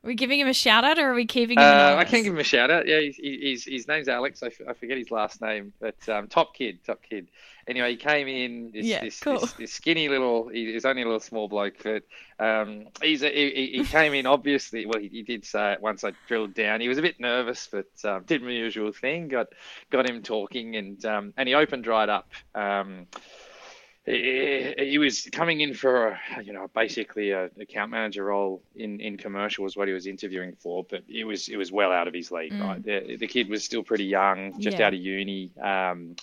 [0.04, 1.64] Are we giving him a shout out, or are we keeping him?
[1.64, 2.88] Uh, I can't give him a shout out.
[2.88, 4.42] Yeah, he's, he's, his name's Alex.
[4.42, 7.28] I, f- I forget his last name, but um, top kid, top kid.
[7.68, 8.72] Anyway, he came in.
[8.72, 9.38] This, Yeah, this, cool.
[9.38, 10.48] this, this skinny little.
[10.48, 12.02] he- He's only a little small bloke, but
[12.44, 14.26] um, he's a, he, he- came in.
[14.26, 16.80] Obviously, well, he, he did say it once I drilled down.
[16.80, 19.28] He was a bit nervous, but um, did my usual thing.
[19.28, 19.50] Got
[19.90, 22.28] got him talking, and um, and he opened right up.
[24.04, 29.16] He, he was coming in for you know basically a account manager role in, in
[29.16, 32.14] commercial was what he was interviewing for, but it was it was well out of
[32.14, 32.52] his league.
[32.60, 34.88] Right, the, the kid was still pretty young, just Yeah.
[34.88, 35.50] out of uni.
[35.60, 36.16] Um,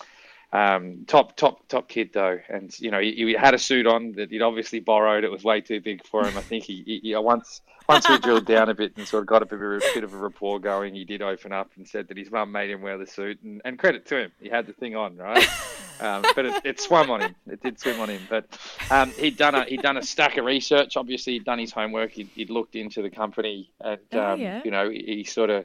[0.52, 4.12] um, top top top kid though, and you know he, he had a suit on
[4.12, 5.24] that he'd obviously borrowed.
[5.24, 6.36] It was way too big for him.
[6.36, 9.26] I think he, he, he once once we drilled down a bit and sort of
[9.26, 11.88] got a bit, of a bit of a rapport going, he did open up and
[11.88, 14.48] said that his mum made him wear the suit, and, and credit to him, he
[14.48, 15.44] had the thing on, right?
[16.00, 17.34] Um, but it, it swam on him.
[17.46, 18.22] It did swim on him.
[18.28, 18.46] But
[18.90, 20.96] um, he'd done a he'd done a stack of research.
[20.96, 22.12] Obviously, he'd done his homework.
[22.12, 24.62] He'd, he'd looked into the company, and Oh, um, yeah.
[24.64, 25.64] you know, he, he sort of,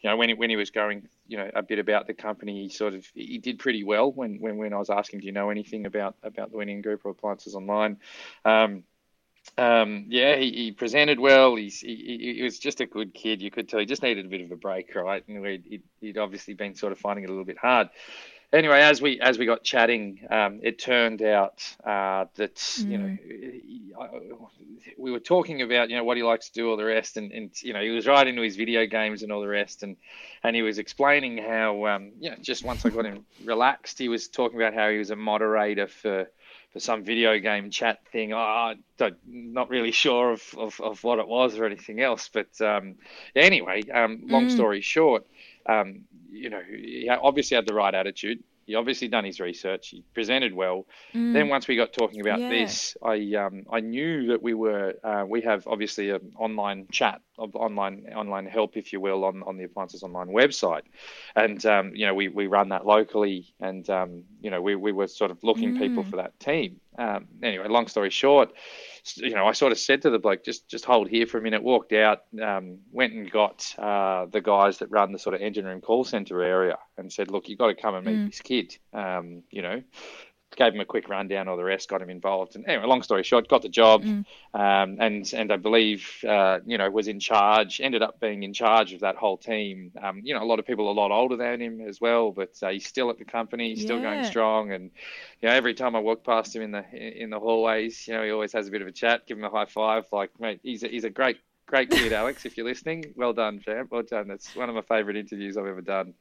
[0.00, 2.62] you know, when he, when he was going, you know, a bit about the company,
[2.64, 4.12] he sort of he did pretty well.
[4.12, 7.00] When when, when I was asking, do you know anything about about the Winning Group
[7.04, 7.96] or Appliances Online?
[8.44, 8.84] Um,
[9.56, 11.56] um, yeah, he, he presented well.
[11.56, 13.40] He's, he, he was just a good kid.
[13.40, 15.26] You could tell he just needed a bit of a break, right?
[15.26, 17.88] And he'd, he'd obviously been sort of finding it a little bit hard.
[18.52, 23.10] Anyway, as we as we got chatting, um, it turned out uh, that you know
[24.00, 24.08] I-
[24.98, 27.30] we were talking about you know what he likes to do, all the rest, and,
[27.32, 29.96] and you know he was right into his video games and all the rest, and
[30.42, 34.08] and he was explaining how um, you know just once I got him relaxed, he
[34.08, 36.26] was talking about how he was a moderator for
[36.72, 38.32] for some video game chat thing.
[38.32, 42.28] I don't, not really sure of, of, of what it was or anything else.
[42.32, 42.96] But um,
[43.34, 45.26] anyway, um, long story short,
[45.68, 48.42] um, you know, he obviously had the right attitude.
[48.66, 49.88] He obviously done his research.
[49.88, 50.86] He presented well.
[51.12, 52.48] Then once we got talking about Yeah.
[52.50, 57.20] this, I um, I knew that we were uh, we have obviously an online chat
[57.40, 60.82] of online online help, if you will, on, on the appliances online website,
[61.34, 64.92] and um, you know we, we run that locally, and um, you know we, we
[64.92, 66.80] were sort of looking people for that team.
[66.98, 68.52] Um, anyway, long story short,
[69.16, 71.42] you know I sort of said to the bloke, just just hold here for a
[71.42, 71.62] minute.
[71.62, 75.64] Walked out, um, went and got uh, the guys that run the sort of engine
[75.64, 78.40] room call center area, and said, look, you have got to come and meet this
[78.40, 78.76] kid.
[78.92, 79.82] Um, you know,
[80.56, 83.22] gave him a quick rundown of the rest, got him involved, and anyway, long story
[83.22, 84.02] short, got the job,
[84.52, 88.52] um, and and I believe uh, you know was in charge, ended up being in
[88.52, 89.92] charge of that whole team.
[90.02, 92.52] Um, you know, a lot of people a lot older than him as well, but
[92.62, 94.90] uh, he's still at the company, he's still going strong, and
[95.40, 98.24] you know, every time I walk past him in the in the hallways, you know,
[98.24, 100.60] he always has a bit of a chat, give him a high five, like mate,
[100.62, 101.38] he's a, he's a great.
[101.66, 102.44] Great kid, Alex.
[102.44, 103.92] If you're listening, well done, champ.
[103.92, 104.26] Well done.
[104.26, 106.14] That's one of my favourite interviews I've ever done.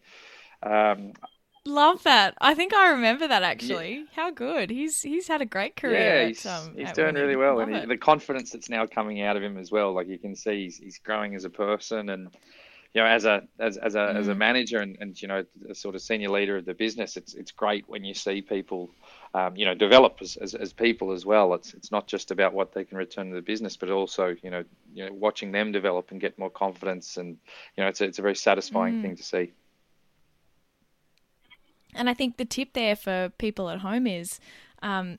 [0.61, 1.13] Um,
[1.65, 2.35] Love that.
[2.41, 4.05] I think I remember that actually.
[4.15, 4.69] How good.
[4.69, 5.99] He's he's had a great career.
[5.99, 8.69] Yeah, at, he's, um, he's at doing really well, Love and he, the confidence that's
[8.69, 9.93] now coming out of him as well.
[9.93, 12.29] Like you can see, he's, he's growing as a person, and
[12.93, 14.37] you know, as a as, as a as a Mm.
[14.37, 17.17] manager and, and you know, a sort of senior leader of the business.
[17.17, 18.89] It's it's great when you see people,
[19.33, 21.53] um, you know, develop as, as, as people as well.
[21.53, 24.49] It's it's not just about what they can return to the business, but also you
[24.49, 27.37] know, you know, watching them develop and get more confidence, and
[27.77, 29.01] you know, it's a, it's a very satisfying Mm.
[29.01, 29.51] thing to see.
[31.95, 34.39] And I think the tip there for people at home is
[34.81, 35.17] um,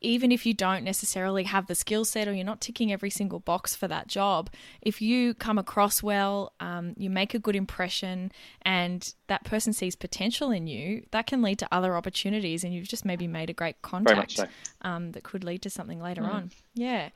[0.00, 3.38] even if you don't necessarily have the skill set or you're not ticking every single
[3.38, 8.32] box for that job, if you come across well, um, you make a good impression,
[8.62, 12.64] and that person sees potential in you, that can lead to other opportunities.
[12.64, 14.46] And you've just maybe made a great contact so.
[14.82, 16.32] um, that could lead to something later Mm.
[16.34, 16.50] on.
[16.74, 17.10] Yeah.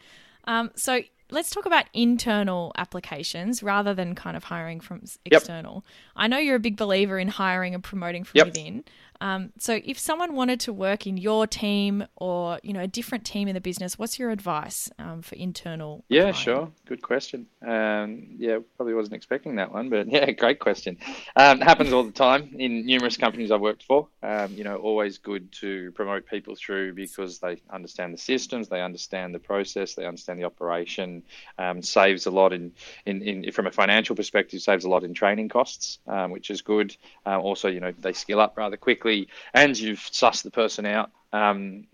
[0.44, 5.40] Um, so let's talk about internal applications rather than kind of hiring from s- Yep.
[5.40, 5.84] external.
[6.14, 8.46] I know you're a big believer in hiring and promoting from Yep.
[8.46, 8.84] within.
[9.20, 13.24] Um, so if someone wanted to work in your team or you know a different
[13.24, 16.04] team in the business, what's your advice um, for internal?
[16.08, 16.34] Yeah, applying?
[16.34, 16.72] sure.
[16.86, 17.46] Good question.
[17.66, 20.98] Um, yeah, probably wasn't expecting that one, but yeah, great question.
[21.34, 24.08] Um, happens all the time in numerous companies I've worked for.
[24.22, 28.82] Um, you know, always good to promote people through because they understand the systems, they
[28.82, 31.22] understand the process, they understand the operation.
[31.58, 32.72] Um, saves a lot in,
[33.04, 36.62] in, in from a financial perspective, saves a lot in training costs, um, which is
[36.62, 36.96] good.
[37.24, 39.05] Um, also, you know, they skill up rather quickly,
[39.54, 41.10] and you've sussed the person out.
[41.32, 41.86] Um,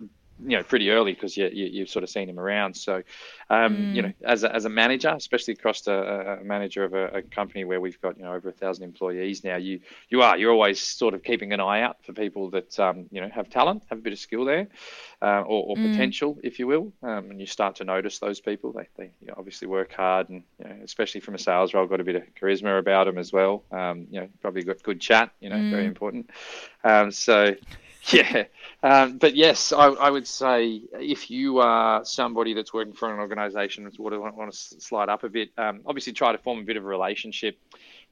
[0.45, 2.77] you know, pretty early because you, you, you've sort of seen him around.
[2.77, 3.03] So,
[3.51, 5.93] um, you know, as a, as a manager, especially across the
[6.41, 9.45] a manager of a, a company where we've got you know over a thousand employees
[9.45, 12.79] now, you you are you're always sort of keeping an eye out for people that
[12.81, 14.69] um, you know have talent, have a bit of skill there,
[15.21, 18.73] uh, or, or potential, if you will, um, and you start to notice those people.
[18.73, 21.87] They they you know, obviously work hard, and you know, especially from a sales role,
[21.87, 23.65] got a bit of charisma about them as well.
[23.71, 25.31] Um, you know, probably got good chat.
[25.41, 26.31] You know, very important.
[26.85, 27.55] Um, so
[28.13, 28.45] yeah,
[28.83, 33.21] um, but yes, I, I, would say if you are somebody that's working for an
[33.21, 36.59] organisation that would want, want to slide up a bit, um, obviously try to form
[36.59, 37.59] a bit of a relationship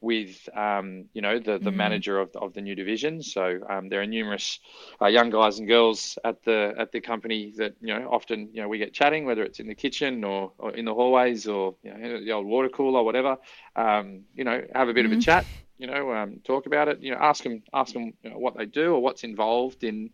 [0.00, 1.76] with um, you know the, the mm.
[1.76, 3.22] manager of, of the new division.
[3.22, 4.58] So um, there are numerous
[5.00, 8.62] uh, young guys and girls at the at the company that you know often you
[8.62, 11.74] know we get chatting, whether it's in the kitchen or, or in the hallways or
[11.82, 13.36] you know, the old water cooler or whatever.
[13.76, 15.12] Um, you know, have a bit mm.
[15.12, 15.24] of a mm.
[15.24, 15.44] chat.
[15.80, 17.00] You know, um, talk about it.
[17.00, 20.10] You know, ask them ask them you know, what they do or what's involved in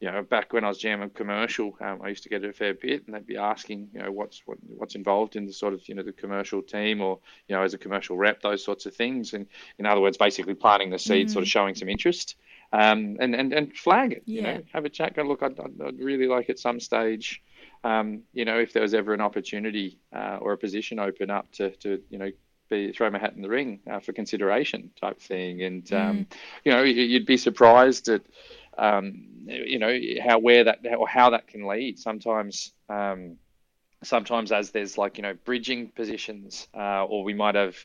[0.00, 2.52] you know, back when I was GM commercial, um, I used to get it a
[2.52, 5.74] fair bit, and they'd be asking, you know, what's what, what's involved in the sort
[5.74, 8.86] of, you know, the commercial team, or you know, as a commercial rep, those sorts
[8.86, 9.34] of things.
[9.34, 9.46] And
[9.78, 11.30] in other words, basically planting the seed, mm.
[11.30, 11.52] sort of mm.
[11.52, 12.36] showing some interest,
[12.72, 14.22] um, and and and flag it.
[14.24, 14.36] Yeah.
[14.36, 15.16] You know, have a chat.
[15.16, 15.42] Go look.
[15.42, 17.42] I'd, I'd really like at some stage,
[17.82, 21.50] um, you know, if there was ever an opportunity uh, or a position open up
[21.52, 22.30] to to you know
[22.68, 25.62] be throw my hat in the ring uh, for consideration type thing.
[25.62, 26.26] And um, mm.
[26.64, 28.22] you know, you'd be surprised at
[28.76, 31.98] um, you know how where that or how that can lead.
[31.98, 33.36] Sometimes, um,
[34.02, 37.76] sometimes as there's like you know bridging positions, uh, or we might have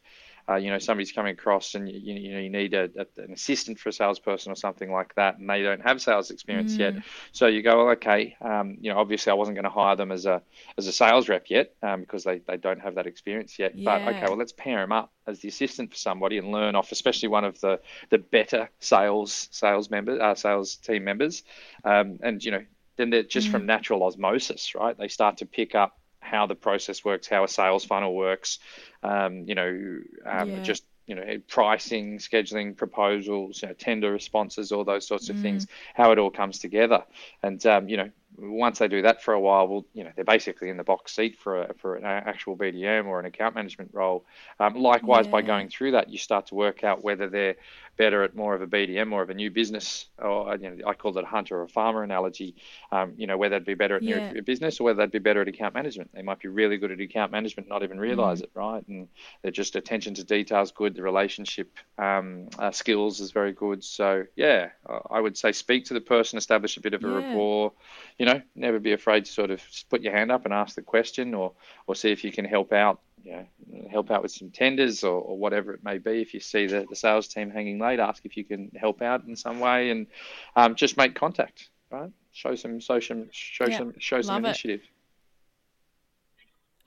[0.49, 3.31] uh, you know somebody's coming across and you, you know you need a, a, an
[3.31, 6.79] assistant for a salesperson or something like that, and they don't have sales experience mm.
[6.79, 6.95] yet.
[7.31, 10.11] So you go, well, okay, um, you know, obviously I wasn't going to hire them
[10.11, 10.41] as a
[10.77, 13.77] as a sales rep yet um, because they, they don't have that experience yet.
[13.77, 13.85] Yeah.
[13.85, 16.91] But okay, well, let's pair them up as the assistant for somebody and learn off,
[16.91, 17.79] especially one of the
[18.09, 21.43] the better sales sales members, uh, sales team members,
[21.83, 22.63] um, and you know.
[22.95, 23.51] Then they're just mm.
[23.53, 24.95] from natural osmosis, right?
[24.95, 28.59] They start to pick up how the process works, how a sales funnel works,
[29.03, 30.63] um, you know, um, yeah.
[30.63, 35.41] just you know, pricing, scheduling, proposals, you know, tender responses, all those sorts of mm.
[35.41, 37.03] things, how it all comes together.
[37.41, 40.25] And um, you know, once they do that for a while, well, you know, they're
[40.25, 43.91] basically in the box seat for a, for an actual BDM or an account management
[43.93, 44.25] role.
[44.59, 45.31] Um, likewise, yeah.
[45.31, 47.55] by going through that, you start to work out whether they're
[47.95, 50.93] better at more of a BDM, or of a new business, or you know, I
[50.93, 52.55] call it a hunter or a farmer analogy.
[52.91, 54.31] Um, you know, whether they'd be better at yeah.
[54.31, 56.11] new business or whether they'd be better at account management.
[56.13, 58.45] They might be really good at account management, not even realize mm.
[58.45, 58.87] it, right?
[58.87, 59.07] And
[59.41, 60.95] they're just attention to details good.
[60.95, 63.83] The relationship um, uh, skills is very good.
[63.83, 64.69] So yeah,
[65.09, 67.15] I would say speak to the person, establish a bit of a yeah.
[67.15, 67.73] rapport.
[68.17, 70.81] You know, never be afraid to sort of put your hand up and ask the
[70.81, 71.53] question, or
[71.87, 75.21] or see if you can help out you know, help out with some tenders or,
[75.21, 76.21] or, whatever it may be.
[76.21, 79.23] If you see the, the sales team hanging late, ask if you can help out
[79.23, 80.07] in some way and
[80.55, 82.11] um, just make contact, right?
[82.33, 84.81] Show some social, show yeah, some, show some initiative.
[84.81, 84.89] It.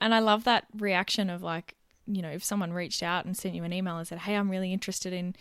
[0.01, 1.75] And I love that reaction of like,
[2.07, 4.51] you know, if someone reached out and sent you an email and said, "Hey, I'm
[4.51, 5.35] really interested in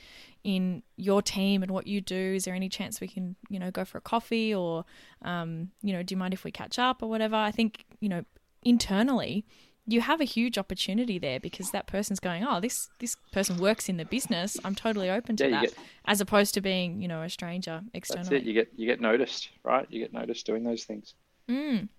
[0.44, 2.34] in your team and what you do.
[2.36, 4.86] Is there any chance we can, you know, go for a coffee or,
[5.24, 8.10] um, you know, do you mind if we catch up or whatever?" I think, you
[8.10, 8.24] know,
[8.64, 9.46] internally,
[9.88, 13.88] you have a huge opportunity there because that person's going, oh, this this person works
[13.88, 14.58] in the business.
[14.66, 15.76] I'm totally open to yeah, that, get,
[16.06, 18.30] as opposed to being, you know, a stranger externally.
[18.30, 18.48] That's it.
[18.48, 19.86] You get you get noticed, right?
[19.90, 21.14] You get noticed doing those things.
[21.48, 21.90] Mm.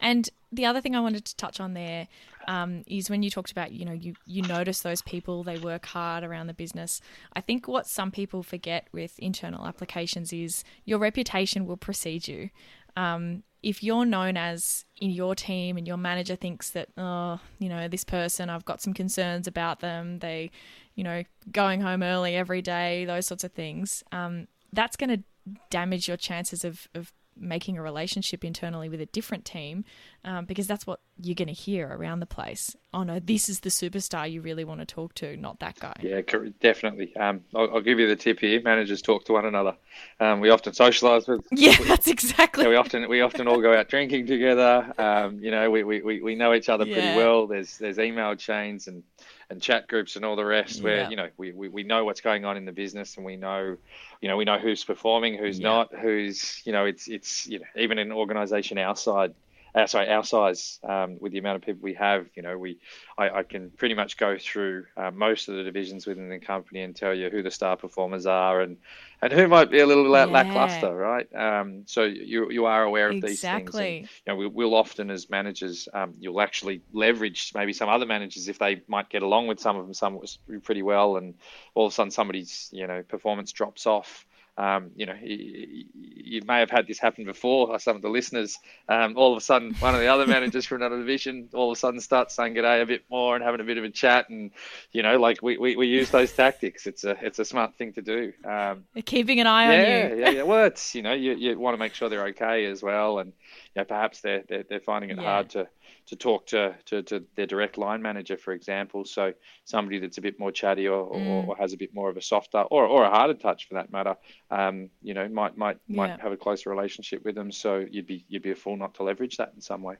[0.00, 2.06] And the other thing I wanted to touch on there
[2.48, 5.86] um, is when you talked about, you know, you you notice those people, they work
[5.86, 7.00] hard around the business.
[7.34, 12.48] I think what some people forget with internal applications is your reputation will precede you.
[12.96, 17.68] Um, if you're known as in your team and your manager thinks that oh you
[17.68, 20.48] know this person i've got some concerns about them they
[20.94, 25.22] you know going home early every day those sorts of things um, that's going to
[25.70, 29.84] damage your chances of, of making a relationship internally with a different team
[30.24, 32.76] um, because that's what you're going to hear around the place.
[32.92, 35.94] Oh no, this is the superstar you really want to talk to, not that guy.
[36.00, 36.20] Yeah,
[36.60, 37.14] definitely.
[37.16, 38.60] Um, I'll, I'll, give you the tip here.
[38.62, 39.76] Managers talk to one another.
[40.20, 41.46] Um, we often socialise with.
[41.52, 42.64] Yeah, that's exactly.
[42.64, 44.92] Yeah, we often we often all go out drinking together.
[44.98, 46.94] Um, you know, we, we, we know each other yeah.
[46.94, 47.46] pretty well.
[47.46, 49.02] There's there's email chains and
[49.50, 51.08] and chat groups and all the rest where yeah.
[51.08, 53.76] you know we, we, we know what's going on in the business and we know
[54.20, 55.68] you know we know who's performing who's yeah.
[55.68, 59.34] not who's you know it's it's you know even an organization outside
[59.74, 62.78] uh, sorry, our size um, with the amount of people we have, you know, we
[63.16, 66.82] I, I can pretty much go through uh, most of the divisions within the company
[66.82, 68.78] and tell you who the star performers are and
[69.20, 70.26] and who might be a little yeah.
[70.26, 71.26] lackluster, right?
[71.34, 73.30] Um, so you you are aware of exactly.
[73.30, 74.20] these things.
[74.26, 78.06] And, you know, we, will often as managers, um, you'll actually leverage maybe some other
[78.06, 80.20] managers if they might get along with some of them, some
[80.62, 81.34] pretty well, and
[81.74, 84.24] all of a sudden somebody's you know performance drops off.
[84.58, 87.78] Um, you know, you, you, may have had this happen before.
[87.78, 90.82] Some of the listeners, um, all of a sudden, one of the other managers from
[90.82, 93.60] another division, all of a sudden starts saying good day a bit more and having
[93.60, 94.50] a bit of a chat, and
[94.90, 96.88] you know, like we, we, we use those tactics.
[96.88, 98.32] It's a it's a smart thing to do.
[98.44, 100.24] Um, Keeping an eye yeah, on you.
[100.24, 100.42] yeah, yeah.
[100.42, 103.32] Well, it's you know, you, you want to make sure they're okay as well, and
[103.76, 105.24] know, perhaps they're, they're, they're finding it Yeah.
[105.24, 105.68] hard to,
[106.06, 109.04] to talk to, to, to their direct line manager, for example.
[109.04, 109.32] So
[109.64, 111.48] somebody that's a bit more chatty or, or, Mm.
[111.48, 113.90] or has a bit more of a softer or, or a harder touch for that
[113.92, 114.16] matter,
[114.50, 115.96] um, you know, might might Yeah.
[115.96, 117.50] might have a closer relationship with them.
[117.52, 119.96] So you'd be you'd be a fool not to leverage that in some way.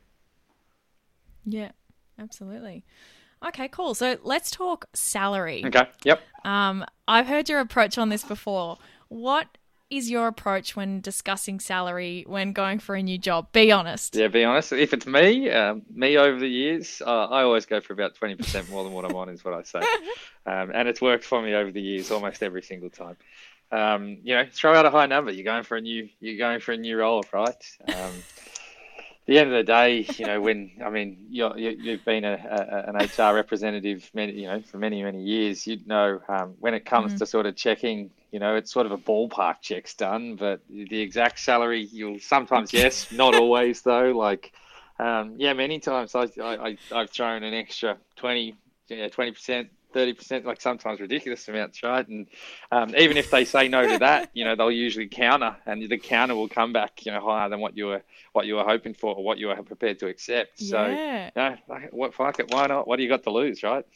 [1.45, 1.71] Yeah,
[2.19, 2.85] absolutely.
[3.47, 3.95] Okay, cool.
[3.95, 5.63] So let's talk salary.
[5.65, 5.85] Okay.
[6.05, 6.21] Yep.
[6.45, 8.79] Um, I've heard your approach on this before.
[9.09, 9.47] What
[9.91, 13.51] is your approach when discussing salary when going for a new job?
[13.53, 14.17] Be honest.
[14.17, 14.73] Yeah, be honest.
[14.73, 18.35] If it's me, um, me over the years, uh, I always go for about twenty
[18.35, 19.81] percent more than what I'm on, is what I say,
[20.47, 23.17] um, and it's worked for me over the years, almost every single time.
[23.71, 25.31] Um, you know, throw out a high number.
[25.31, 27.79] You're going for a new, you're going for a new role, right?
[27.87, 28.13] Um,
[29.27, 32.33] the end of the day, you know, when I mean, you're, you, you've been a,
[32.33, 35.67] a, an HR representative, many, you know, for many many years.
[35.67, 38.93] You'd know um, when it comes to sort of checking, you know, it's sort of
[38.93, 44.13] a ballpark checks done, but the exact salary, you'll sometimes yes, not always though.
[44.13, 44.53] Like,
[44.99, 48.57] um, yeah, many times I, I, I've thrown an extra twenty,
[48.89, 49.71] yeah, twenty percent.
[49.95, 52.27] 30% like sometimes ridiculous amounts right and
[52.71, 55.97] um, even if they say no to that you know they'll usually counter and the
[55.97, 58.03] counter will come back you know higher than what you were
[58.35, 61.31] what you were hoping for or what you were prepared to accept so Yeah.
[61.35, 62.87] no, like, what fuck it, why not?
[62.87, 63.87] What do you got to lose, right?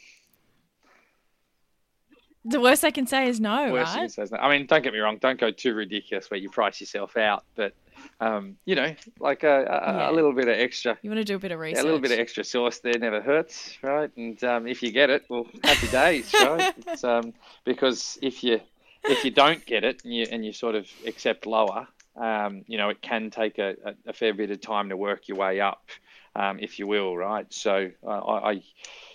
[2.45, 4.11] The worst I can say is no, Worst thing right?
[4.11, 4.43] says that.
[4.43, 7.45] I mean, don't get me wrong, don't go too ridiculous where you price yourself out,
[7.55, 7.73] but
[8.21, 10.11] um, you know, like a, a, Yeah.
[10.11, 11.83] a little bit of extra, You want to do a bit of yeah, research.
[11.83, 14.11] a little bit of extra sauce there never hurts, right?
[14.17, 16.75] And um, if you get it, well, happy days, right?
[16.79, 17.33] It's, um,
[17.65, 18.61] because if you
[19.09, 21.87] if you don't get it and you and you sort of accept lower,
[22.17, 25.29] um, you know, it can take a, a, a fair bit of time to work
[25.29, 25.83] your way up,
[26.35, 27.47] um, if you will, right?
[27.53, 28.63] So uh, I, I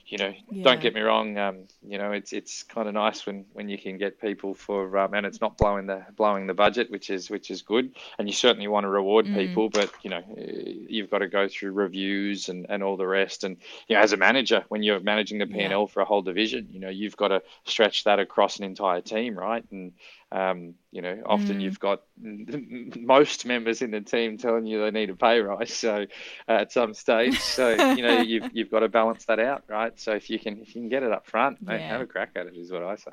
[0.07, 0.63] you know, Yeah.
[0.63, 1.37] don't get me wrong.
[1.37, 4.97] Um, you know, it's it's kind of nice when, when you can get people for
[4.97, 7.95] um, and it's not blowing the blowing the budget, which is which is good.
[8.17, 9.33] And you certainly want to reward Mm.
[9.33, 13.07] people, but you know, eh, you've got to go through reviews and, and all the
[13.07, 13.43] rest.
[13.43, 16.05] And you know, as a manager, when you're managing the P and L for a
[16.05, 19.63] whole division, you know, you've got to stretch that across an entire team, right?
[19.71, 19.93] And
[20.31, 21.61] um, you know, often Mm.
[21.61, 25.73] you've got most members in the team telling you they need a pay rise.
[25.73, 26.05] So
[26.47, 29.97] uh, at some stage, so you know, you've you've got to balance that out, right?
[29.99, 31.79] So if you can if you can get it up front, Yeah.
[31.87, 33.11] have a crack at it, is what I say.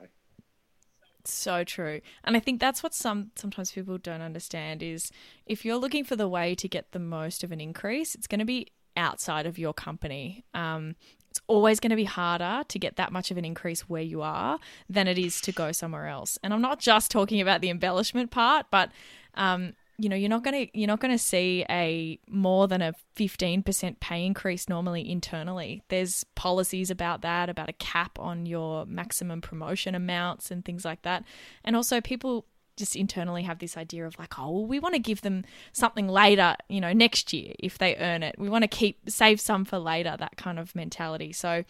[1.26, 2.00] So true.
[2.22, 5.10] And I think that's what some sometimes people don't understand is
[5.46, 8.40] if you're looking for the way to get the most of an increase, it's going
[8.40, 10.44] to be outside of your company.
[10.52, 10.96] Um,
[11.34, 14.22] it's always going to be harder to get that much of an increase where you
[14.22, 16.38] are than it is to go somewhere else.
[16.44, 18.92] And I'm not just talking about the embellishment part, but
[19.34, 22.82] um, you know, you're not going to you're not going to see a more than
[22.82, 25.82] a 15% pay increase normally internally.
[25.88, 31.02] There's policies about that, about a cap on your maximum promotion amounts and things like
[31.02, 31.24] that.
[31.64, 32.46] And also people
[32.76, 36.08] just internally have this idea of like, oh, well, we want to give them something
[36.08, 38.36] later, you know, next year if they earn it.
[38.38, 41.32] We want to keep save some for later, that kind of mentality.
[41.32, 41.64] So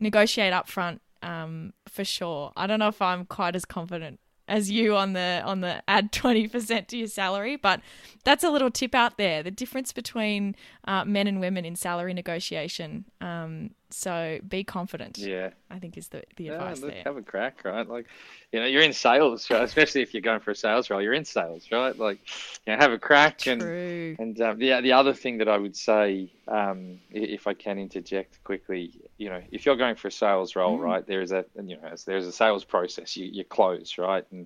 [0.00, 2.52] negotiate up front um, for sure.
[2.56, 6.10] I don't know if I'm quite as confident as you on the on the add
[6.12, 7.80] 20% to your salary but
[8.24, 12.14] that's a little tip out there the difference between uh, men and women in salary
[12.14, 15.50] negotiation um, so be confident Yeah.
[15.70, 17.86] i think is the, the Yeah, advice look, there have a crack, right?
[17.86, 18.06] Like,
[18.52, 19.62] you know, you're in sales, right?
[19.62, 21.96] Especially if you're going for a sales role, you're in sales, right?
[21.96, 22.20] Like,
[22.66, 25.58] you know, have a crack and true And um, the the other thing that I
[25.58, 30.12] would say, um, if I can interject quickly, you know, if you're going for a
[30.12, 33.16] sales role, right, there is a you know there's a sales process.
[33.16, 34.40] You you close, right, and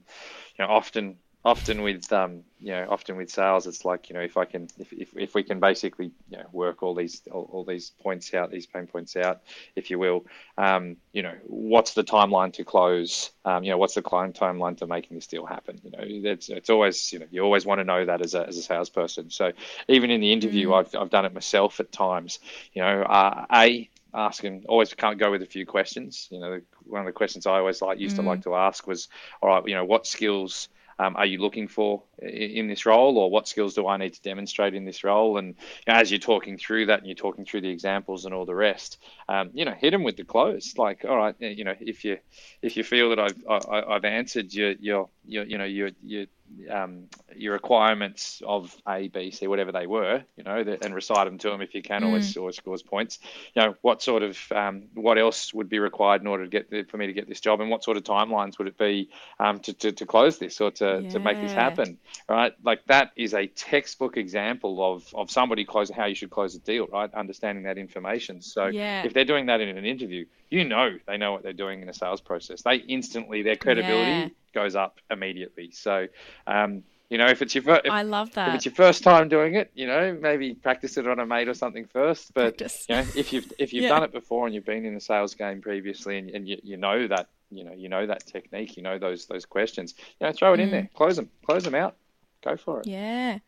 [0.59, 4.21] you know often often with um, you know often with sales, it's like you know
[4.21, 7.49] if I can if if, if we can basically you know work all these all,
[7.53, 9.41] all these points out, these pain points out,
[9.75, 10.25] if you will,
[10.57, 13.31] um, you know, what's the timeline to close?
[13.45, 15.81] Um, you know, what's the client timeline to making this deal happen?
[15.83, 18.47] You know, it's it's always you know you always want to know that as a
[18.47, 19.31] as a salesperson.
[19.31, 19.53] So
[19.89, 22.39] even in the interview, I've I've done it myself at times.
[22.73, 26.29] You know, uh, a asking always can't go with a few questions.
[26.31, 29.09] You know, one of the questions I always like used to like to ask was,
[29.41, 30.69] all right, you know, what skills
[30.99, 34.15] um, are you looking for i- in this role, or what skills do I need
[34.15, 35.39] to demonstrate in this role?
[35.39, 35.49] And
[35.87, 38.47] you know, as you're talking through that, and you're talking through the examples and all
[38.47, 40.75] the rest, um, you know, hit them with the close.
[40.77, 42.19] Like, all right, you know, if you
[42.63, 46.27] if you feel that I've I, I've answered your your your you know your your
[46.71, 51.39] um, your requirements of A, B, C, whatever they were, you know, and recite them
[51.39, 53.19] to them if you can, always always scores points.
[53.55, 56.91] You know, what sort of um, what else would be required in order to get
[56.91, 59.61] for me to get this job, and what sort of timelines would it be um,
[59.61, 61.99] to, to to close this or to, to make this happen,
[62.29, 62.53] right?
[62.63, 66.61] Like that is a textbook example of of somebody closing how you should close a
[66.61, 67.13] deal, right?
[67.15, 68.41] Understanding that information.
[68.43, 69.03] So Yeah.
[69.03, 71.89] if they're doing that in an interview, you know they know what they're doing in
[71.89, 72.63] a sales process.
[72.63, 74.29] They instantly their credibility Yeah.
[74.55, 75.71] goes up immediately.
[75.73, 76.07] So,
[76.47, 78.49] um, You know, if it's your first, I love that.
[78.49, 81.47] If it's your first time doing it, you know, maybe practice it on a mate
[81.47, 82.33] or something first.
[82.33, 82.87] But Practice.
[82.89, 83.91] you know, if you've if you've Yeah.
[83.91, 86.77] done it before and you've been in a sales game previously and, and you, you
[86.79, 90.33] know that you know you know that technique, you know those those questions, you know,
[90.33, 91.97] throw it in there, close them, close them out,
[92.43, 92.87] go for it.
[92.87, 92.93] Mm.
[92.93, 93.39] Yeah.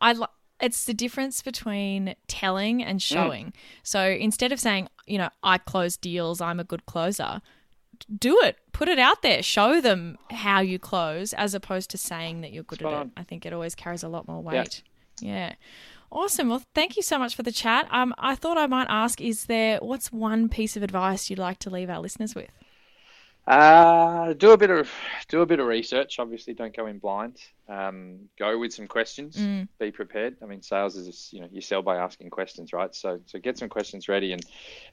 [0.00, 0.26] I li-
[0.64, 3.52] it's the difference between telling and showing.
[3.82, 7.40] So instead of saying, you know, I close deals, I'm a good closer,
[8.18, 8.56] do it.
[8.72, 9.42] Put it out there.
[9.42, 13.06] Show them how you close as opposed to saying that you're good Spot at on.
[13.08, 13.12] it.
[13.16, 14.60] I think it always carries a lot more Yeah.
[14.62, 14.82] weight.
[15.20, 15.54] Yeah.
[16.10, 16.48] Awesome.
[16.48, 17.86] Well, thank you so much for the chat.
[17.90, 21.58] Um, I thought I might ask: Is there what's one piece of advice you'd like
[21.60, 22.50] to leave our listeners with?
[23.46, 24.90] Uh, do a bit of
[25.28, 26.18] do a bit of research.
[26.18, 27.36] Obviously, don't go in blind.
[27.68, 29.36] Um, go with some questions.
[29.78, 30.36] Be prepared.
[30.42, 32.94] I mean, sales is you know you sell by asking questions, right?
[32.94, 34.42] So so get some questions ready, and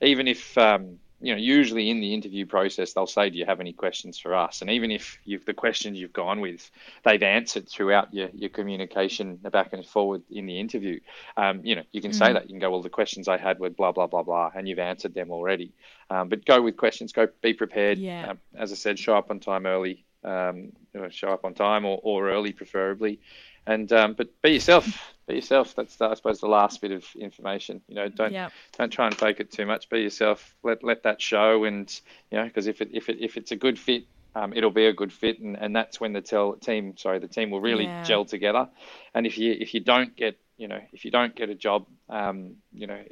[0.02, 3.60] even if um, you know usually in the interview process they'll say, "Do you have
[3.60, 6.70] any questions for us?" And even if you've the questions you've gone with,
[7.04, 11.00] they've answered throughout your your communication back and forward in the interview.
[11.38, 13.60] Um, you know you can say that you can go, "Well, the questions I had
[13.60, 15.74] were blah blah blah blah," and you've answered them already.
[16.10, 17.14] Um, but go with questions.
[17.14, 17.98] Go be prepared.
[17.98, 18.32] Yeah.
[18.32, 20.06] Um, as I said, show up on time early.
[20.24, 20.74] Um,
[21.10, 23.20] show up on time or, or early, preferably.
[23.68, 25.14] And um, but be yourself.
[25.28, 25.76] Be yourself.
[25.76, 27.82] That's the, I suppose the last bit of information.
[27.88, 28.50] You know, don't Yeah.
[28.78, 29.90] don't try and fake it too much.
[29.90, 30.56] Be yourself.
[30.64, 31.64] Let let that show.
[31.64, 31.90] And
[32.32, 34.88] you know, because if it if it if it's a good fit, um, it'll be
[34.88, 37.86] a good fit, and, and that's when the tel- team sorry the team will really
[37.86, 38.04] Yeah.
[38.04, 38.68] gel together.
[39.14, 41.88] And if you if you don't get you know if you don't get a job,
[42.08, 43.04] um, you know,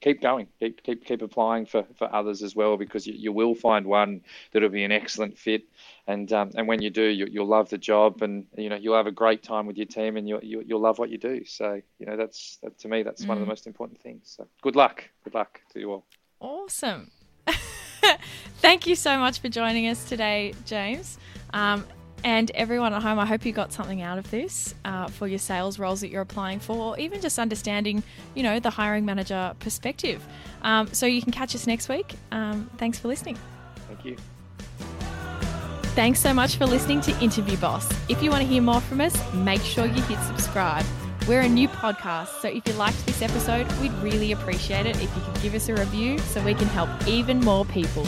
[0.00, 3.54] keep going, keep keep keep applying for, for others as well because you, you will
[3.54, 5.64] find one that'll be an excellent fit,
[6.06, 8.96] and um, and when you do, you, you'll love the job, and you know you'll
[8.96, 11.44] have a great time with your team, and you, you you'll love what you do.
[11.44, 14.34] So you know that's that, to me that's one of the most important things.
[14.38, 16.06] So good luck, good luck to you all.
[16.40, 17.10] Awesome.
[18.62, 21.18] Thank you so much for joining us today, James.
[21.52, 21.84] Um,
[22.24, 25.38] and everyone at home, I hope you got something out of this uh, for your
[25.38, 28.02] sales roles that you're applying for, or even just understanding,
[28.34, 30.26] you know, the hiring manager perspective.
[30.62, 32.14] Um, so you can catch us next week.
[32.32, 33.38] Um, thanks for listening.
[33.86, 34.16] Thank you.
[35.94, 37.88] Thanks so much for listening to Interview Boss.
[38.08, 40.84] If you want to hear more from us, make sure you hit subscribe.
[41.28, 45.14] We're a new podcast, so if you liked this episode, we'd really appreciate it if
[45.14, 48.06] you could give us a review so we can help even more people.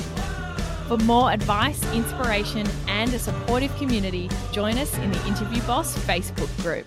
[0.86, 6.54] For more advice, inspiration, and a supportive community, join us in the Interview Boss Facebook
[6.62, 6.86] group.